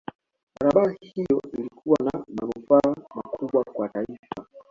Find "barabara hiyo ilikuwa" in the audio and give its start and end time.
0.59-1.97